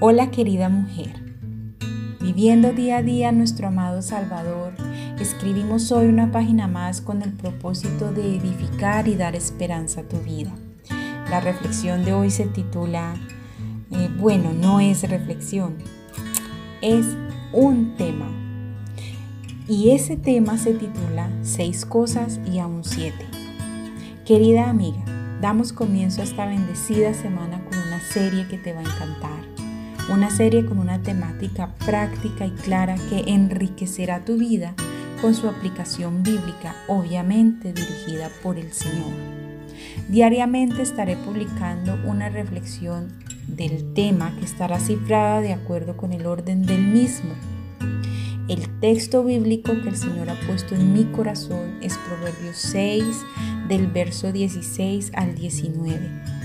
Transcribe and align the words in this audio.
Hola 0.00 0.32
querida 0.32 0.68
mujer, 0.68 1.14
viviendo 2.20 2.72
día 2.72 2.96
a 2.96 3.02
día 3.02 3.30
nuestro 3.30 3.68
amado 3.68 4.02
Salvador, 4.02 4.74
escribimos 5.20 5.92
hoy 5.92 6.08
una 6.08 6.32
página 6.32 6.66
más 6.66 7.00
con 7.00 7.22
el 7.22 7.32
propósito 7.32 8.12
de 8.12 8.36
edificar 8.36 9.06
y 9.06 9.14
dar 9.14 9.36
esperanza 9.36 10.00
a 10.00 10.08
tu 10.08 10.18
vida. 10.18 10.52
La 11.30 11.38
reflexión 11.38 12.04
de 12.04 12.12
hoy 12.12 12.30
se 12.30 12.46
titula, 12.46 13.14
eh, 13.92 14.10
bueno, 14.18 14.52
no 14.52 14.80
es 14.80 15.08
reflexión, 15.08 15.76
es 16.82 17.06
un 17.52 17.94
tema. 17.96 18.26
Y 19.68 19.90
ese 19.90 20.16
tema 20.16 20.58
se 20.58 20.74
titula 20.74 21.30
Seis 21.42 21.86
cosas 21.86 22.40
y 22.52 22.58
aún 22.58 22.82
siete. 22.82 23.26
Querida 24.26 24.68
amiga, 24.68 25.04
damos 25.40 25.72
comienzo 25.72 26.20
a 26.20 26.24
esta 26.24 26.46
bendecida 26.46 27.14
semana 27.14 27.64
con 27.64 27.78
una 27.78 28.00
serie 28.00 28.48
que 28.48 28.58
te 28.58 28.72
va 28.72 28.80
a 28.80 28.82
encantar 28.82 29.53
una 30.10 30.30
serie 30.30 30.66
con 30.66 30.78
una 30.78 31.02
temática 31.02 31.74
práctica 31.86 32.46
y 32.46 32.50
clara 32.50 32.96
que 33.08 33.24
enriquecerá 33.26 34.24
tu 34.24 34.36
vida 34.36 34.74
con 35.20 35.34
su 35.34 35.48
aplicación 35.48 36.22
bíblica, 36.22 36.74
obviamente 36.88 37.72
dirigida 37.72 38.28
por 38.42 38.58
el 38.58 38.72
Señor. 38.72 39.12
Diariamente 40.08 40.82
estaré 40.82 41.16
publicando 41.16 41.98
una 42.04 42.28
reflexión 42.28 43.08
del 43.46 43.94
tema 43.94 44.34
que 44.38 44.44
estará 44.44 44.78
cifrada 44.78 45.40
de 45.40 45.54
acuerdo 45.54 45.96
con 45.96 46.12
el 46.12 46.26
orden 46.26 46.66
del 46.66 46.82
mismo. 46.82 47.32
El 48.48 48.68
texto 48.80 49.24
bíblico 49.24 49.72
que 49.82 49.88
el 49.88 49.96
Señor 49.96 50.28
ha 50.28 50.38
puesto 50.46 50.74
en 50.74 50.92
mi 50.92 51.04
corazón 51.04 51.78
es 51.80 51.96
Proverbios 51.96 52.58
6 52.58 53.04
del 53.68 53.86
verso 53.86 54.32
16 54.32 55.12
al 55.14 55.34
19 55.34 56.43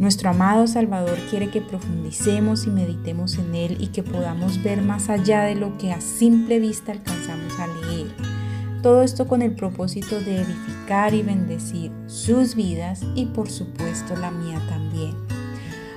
nuestro 0.00 0.30
amado 0.30 0.66
Salvador 0.66 1.18
quiere 1.28 1.50
que 1.50 1.60
profundicemos 1.60 2.66
y 2.66 2.70
meditemos 2.70 3.36
en 3.36 3.54
Él 3.54 3.76
y 3.80 3.88
que 3.88 4.02
podamos 4.02 4.62
ver 4.62 4.80
más 4.80 5.10
allá 5.10 5.42
de 5.42 5.54
lo 5.54 5.76
que 5.76 5.92
a 5.92 6.00
simple 6.00 6.58
vista 6.58 6.92
alcanzamos 6.92 7.52
a 7.60 7.66
leer. 7.66 8.06
Todo 8.82 9.02
esto 9.02 9.28
con 9.28 9.42
el 9.42 9.52
propósito 9.52 10.18
de 10.18 10.40
edificar 10.40 11.12
y 11.12 11.22
bendecir 11.22 11.92
sus 12.06 12.54
vidas 12.54 13.02
y 13.14 13.26
por 13.26 13.50
supuesto 13.50 14.16
la 14.16 14.30
mía 14.30 14.58
también. 14.70 15.14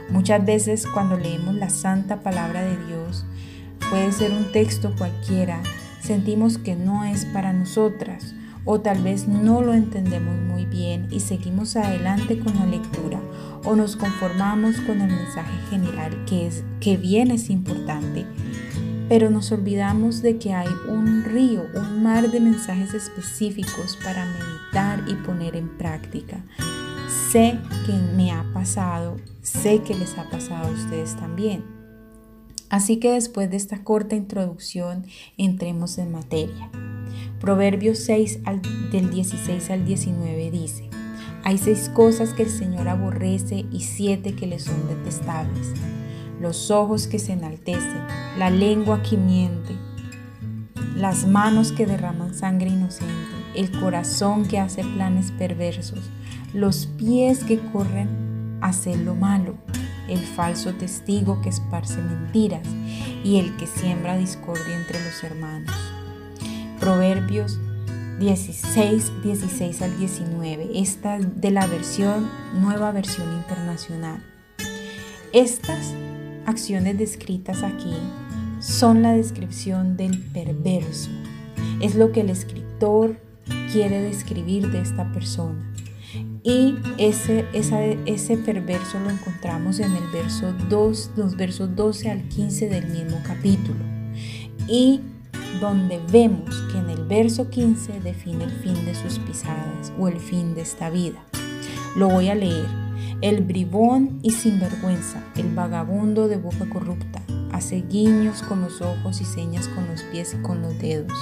Muchas 0.10 0.46
veces 0.46 0.86
cuando 0.86 1.18
leemos 1.18 1.56
la 1.56 1.70
santa 1.70 2.20
palabra 2.24 2.62
de 2.62 2.86
Dios, 2.88 3.26
puede 3.90 4.12
ser 4.12 4.32
un 4.32 4.52
texto 4.52 4.94
cualquiera, 4.98 5.64
sentimos 6.02 6.58
que 6.58 6.76
no 6.76 7.06
es 7.06 7.24
para 7.28 7.54
nosotras 7.54 8.36
o 8.66 8.80
tal 8.80 9.04
vez 9.04 9.28
no 9.28 9.62
lo 9.62 9.74
entendemos 9.74 10.36
muy 10.36 10.66
bien 10.66 11.08
y 11.12 11.20
seguimos 11.20 11.76
adelante 11.76 12.40
con 12.40 12.56
la 12.56 12.66
lectura 12.66 13.20
o 13.66 13.76
nos 13.76 13.96
conformamos 13.96 14.78
con 14.82 15.02
el 15.02 15.12
mensaje 15.12 15.54
general 15.70 16.26
que 16.26 16.48
es 16.48 16.64
que 16.80 16.98
bien 16.98 17.32
es 17.32 17.50
importante, 17.50 18.26
pero 19.10 19.30
nos 19.30 19.52
olvidamos 19.52 20.22
de 20.22 20.38
que 20.38 20.54
hay 20.54 20.70
un 20.90 21.24
río, 21.24 21.66
un 21.76 22.04
mar 22.04 22.30
de 22.30 22.40
mensajes 22.40 22.94
específicos 22.94 23.98
para 24.04 24.26
meditar 24.26 25.04
y 25.08 25.16
poner 25.26 25.56
en 25.56 25.70
práctica. 25.78 26.44
Sé 27.32 27.58
que 27.86 27.94
me 28.16 28.32
ha 28.32 28.46
pasado, 28.54 29.18
sé 29.42 29.82
que 29.82 29.96
les 29.96 30.18
ha 30.18 30.30
pasado 30.30 30.68
a 30.68 30.72
ustedes 30.72 31.16
también. 31.16 31.83
Así 32.74 32.98
que 32.98 33.12
después 33.12 33.52
de 33.52 33.58
esta 33.58 33.84
corta 33.84 34.16
introducción, 34.16 35.06
entremos 35.38 36.00
en 36.00 36.12
materia. 36.12 36.72
Proverbios 37.40 38.00
6 38.00 38.40
del 38.92 39.12
16 39.12 39.70
al 39.70 39.86
19 39.86 40.50
dice, 40.50 40.90
hay 41.44 41.60
seis 41.60 41.88
cosas 41.94 42.34
que 42.34 42.42
el 42.42 42.50
Señor 42.50 42.88
aborrece 42.88 43.68
y 43.72 43.82
siete 43.82 44.34
que 44.34 44.48
le 44.48 44.58
son 44.58 44.88
detestables. 44.88 45.72
Los 46.42 46.72
ojos 46.72 47.06
que 47.06 47.20
se 47.20 47.34
enaltecen, 47.34 48.08
la 48.40 48.50
lengua 48.50 49.04
que 49.04 49.18
miente, 49.18 49.76
las 50.96 51.28
manos 51.28 51.74
que 51.74 51.86
derraman 51.86 52.34
sangre 52.34 52.70
inocente, 52.70 53.14
el 53.54 53.70
corazón 53.80 54.48
que 54.48 54.58
hace 54.58 54.84
planes 54.84 55.30
perversos, 55.30 56.10
los 56.56 56.88
pies 56.88 57.44
que 57.44 57.60
corren 57.72 58.58
a 58.62 58.70
hacer 58.70 58.98
lo 58.98 59.14
malo, 59.14 59.58
el 60.08 60.20
falso 60.20 60.74
testigo 60.74 61.42
que 61.42 61.50
esparce 61.50 62.02
mentiras 62.02 62.68
y 63.24 63.40
el 63.40 63.56
que 63.58 63.68
siembra 63.68 64.18
discordia 64.18 64.76
entre 64.76 65.04
los 65.04 65.24
hermanos. 65.24 65.76
Proverbios 66.80 67.60
16, 68.20 69.24
16 69.24 69.82
al 69.82 69.98
19, 69.98 70.72
esta 70.76 71.20
de 71.20 71.52
la 71.52 71.66
versión, 71.68 72.30
nueva 72.54 72.92
versión 72.92 73.32
internacional. 73.34 74.24
Estas 75.32 75.94
acciones 76.46 76.98
descritas 76.98 77.64
aquí 77.64 77.96
son 78.60 79.02
la 79.02 79.14
descripción 79.14 79.98
del 79.98 80.20
perverso. 80.20 81.10
Es 81.82 81.96
lo 81.96 82.12
que 82.12 82.22
el 82.22 82.30
escritor 82.30 83.18
quiere 83.72 84.02
describir 84.02 84.72
de 84.72 84.82
esta 84.82 85.12
persona. 85.12 85.73
Y 86.44 86.76
ese, 86.98 87.46
ese 87.54 88.38
perverso 88.38 89.00
lo 89.00 89.10
encontramos 89.10 89.80
en 89.80 89.96
el 89.96 90.06
verso 90.12 90.54
2, 90.70 91.12
los 91.16 91.38
versos 91.38 91.74
12 91.74 92.12
al 92.12 92.24
15 92.24 92.68
del 92.68 92.88
mismo 92.88 93.22
capítulo. 93.26 93.80
Y 94.68 95.00
donde 95.62 96.02
vemos 96.12 96.54
que 96.72 96.80
en 96.80 96.90
el 96.90 97.06
verso 97.06 97.50
15 97.50 98.02
define 98.02 98.44
el 98.44 98.52
fin 98.52 98.86
de 98.86 98.94
sus 98.94 99.20
pisadas 99.20 99.94
o 99.98 100.10
el 100.10 100.20
fin 100.20 100.54
de 100.54 100.62
esta 100.62 100.90
vida. 100.90 101.24
Lo 101.96 102.10
voy 102.10 102.28
a 102.28 102.36
leer. 102.36 102.68
El 103.22 103.42
bribón 103.42 104.20
y 104.22 104.32
sinvergüenza, 104.32 105.24
el 105.38 105.54
vagabundo 105.56 106.28
de 106.28 106.36
boca 106.36 106.68
corrupta, 106.70 107.22
hace 107.54 107.82
guiños 107.82 108.42
con 108.42 108.60
los 108.60 108.82
ojos 108.82 109.22
y 109.22 109.26
señas 109.26 109.70
con 109.70 109.88
los 109.88 110.04
pies 110.04 110.36
y 110.38 110.42
con 110.42 110.62
los 110.62 110.78
dedos. 110.80 111.18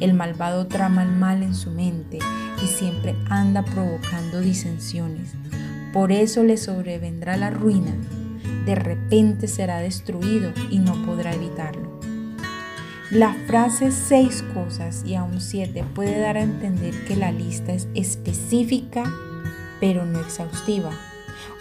El 0.00 0.14
malvado 0.14 0.66
trama 0.66 1.04
el 1.04 1.12
mal 1.12 1.44
en 1.44 1.54
su 1.54 1.70
mente 1.70 2.18
siempre 2.66 3.14
anda 3.28 3.64
provocando 3.64 4.40
disensiones. 4.40 5.32
Por 5.92 6.12
eso 6.12 6.42
le 6.42 6.56
sobrevendrá 6.56 7.36
la 7.36 7.50
ruina. 7.50 7.94
De 8.64 8.74
repente 8.74 9.48
será 9.48 9.78
destruido 9.78 10.52
y 10.70 10.78
no 10.78 11.04
podrá 11.06 11.32
evitarlo. 11.34 11.98
La 13.10 13.32
frase 13.46 13.90
seis 13.90 14.44
cosas 14.52 15.02
y 15.06 15.14
aún 15.14 15.40
siete 15.40 15.84
puede 15.94 16.18
dar 16.18 16.36
a 16.36 16.42
entender 16.42 16.92
que 17.06 17.16
la 17.16 17.32
lista 17.32 17.72
es 17.72 17.88
específica 17.94 19.04
pero 19.80 20.04
no 20.04 20.20
exhaustiva, 20.20 20.90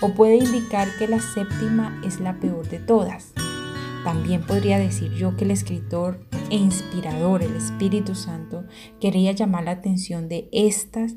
o 0.02 0.14
puede 0.14 0.38
indicar 0.38 0.88
que 0.97 1.08
la 1.08 1.19
séptima 1.19 2.00
es 2.06 2.19
la 2.19 2.34
peor 2.40 2.68
de 2.69 2.79
todas. 2.79 3.34
También 4.03 4.41
podría 4.41 4.79
decir 4.79 5.12
yo 5.14 5.35
que 5.35 5.46
el 5.46 5.52
escritor 5.52 6.19
e 6.50 6.56
inspirador, 6.56 7.44
el 7.44 7.56
Espíritu 7.56 8.16
Santo, 8.16 8.66
quería 9.00 9.31
llamar 9.31 9.66
la 9.66 9.72
atención 9.72 10.30
de 10.30 10.50
estas, 10.52 11.16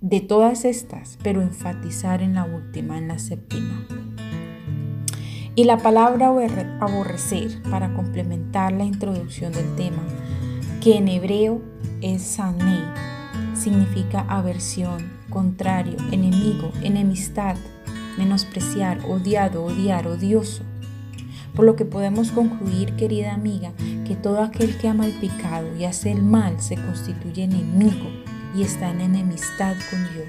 de 0.00 0.20
todas 0.20 0.64
estas, 0.64 1.18
pero 1.22 1.42
enfatizar 1.42 2.22
en 2.22 2.34
la 2.34 2.44
última, 2.44 2.98
en 2.98 3.08
la 3.08 3.18
séptima. 3.18 3.86
Y 5.54 5.64
la 5.64 5.78
palabra 5.78 6.28
aborrecer, 6.80 7.62
para 7.70 7.94
complementar 7.94 8.72
la 8.72 8.84
introducción 8.84 9.52
del 9.52 9.74
tema, 9.74 10.02
que 10.82 10.98
en 10.98 11.08
hebreo 11.08 11.62
es 12.02 12.22
sané, 12.22 12.80
significa 13.54 14.20
aversión, 14.28 15.10
contrario, 15.30 15.96
enemigo, 16.12 16.70
enemistad, 16.82 17.56
menospreciar, 18.18 19.00
odiado, 19.08 19.64
odiar, 19.64 20.06
odioso. 20.06 20.62
Por 21.54 21.64
lo 21.64 21.74
que 21.74 21.86
podemos 21.86 22.32
concluir, 22.32 22.94
querida 22.96 23.32
amiga, 23.32 23.72
que 24.06 24.14
todo 24.14 24.42
aquel 24.42 24.76
que 24.78 24.88
ama 24.88 25.06
el 25.06 25.12
pecado 25.14 25.76
y 25.76 25.84
hace 25.84 26.12
el 26.12 26.22
mal 26.22 26.60
se 26.60 26.76
constituye 26.76 27.44
enemigo 27.44 28.08
y 28.54 28.62
está 28.62 28.90
en 28.90 29.00
enemistad 29.00 29.74
con 29.90 30.00
Dios. 30.14 30.28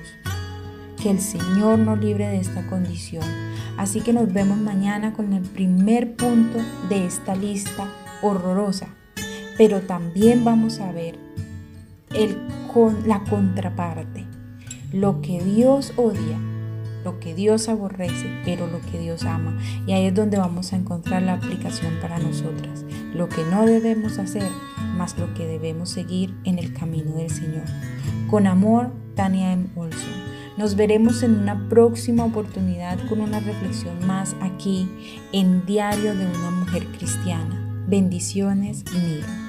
Que 1.02 1.12
el 1.12 1.20
Señor 1.22 1.78
nos 1.78 2.00
libre 2.00 2.28
de 2.28 2.40
esta 2.40 2.66
condición. 2.68 3.24
Así 3.78 4.02
que 4.02 4.14
nos 4.14 4.34
vemos 4.34 4.58
mañana 4.58 5.14
con 5.14 5.34
el 5.34 5.44
primer 5.44 6.16
punto 6.16 6.58
de 6.90 7.06
esta 7.06 7.36
lista 7.36 7.88
horrorosa. 8.24 8.88
Pero 9.58 9.82
también 9.82 10.44
vamos 10.44 10.80
a 10.80 10.92
ver 10.92 11.20
el, 12.16 12.36
con, 12.74 13.08
la 13.08 13.24
contraparte. 13.26 14.26
Lo 14.92 15.22
que 15.22 15.44
Dios 15.44 15.94
odia, 15.98 16.40
lo 17.08 17.22
que 17.22 17.34
Dios 17.34 17.70
aborrece, 17.70 18.42
pero 18.44 18.68
lo 18.68 18.82
que 18.82 19.00
Dios 19.00 19.24
ama. 19.24 19.58
Y 19.86 19.94
ahí 19.94 20.08
es 20.08 20.14
donde 20.14 20.38
vamos 20.38 20.74
a 20.74 20.76
encontrar 20.76 21.22
la 21.22 21.36
aplicación 21.36 21.94
para 22.02 22.20
nosotras. 22.20 22.84
Lo 23.16 23.30
que 23.30 23.46
no 23.46 23.66
debemos 23.66 24.20
hacer, 24.20 24.52
más 24.98 25.18
lo 25.18 25.34
que 25.34 25.48
debemos 25.48 25.88
seguir 25.88 26.36
en 26.44 26.60
el 26.60 26.74
camino 26.74 27.14
del 27.14 27.30
Señor. 27.30 27.64
Con 28.30 28.46
amor, 28.46 28.92
Tania 29.16 29.54
M. 29.54 29.68
Olson. 29.78 30.28
Nos 30.58 30.76
veremos 30.76 31.24
en 31.24 31.40
una 31.40 31.70
próxima 31.70 32.26
oportunidad 32.26 33.00
con 33.08 33.22
una 33.22 33.40
reflexión 33.40 34.06
más 34.06 34.36
aquí 34.42 34.90
en 35.32 35.66
Diario 35.66 36.14
de 36.14 36.26
una 36.26 36.52
Mujer 36.52 36.88
Cristiana. 36.88 37.86
Bendiciones, 37.88 38.84
mil. 38.92 39.47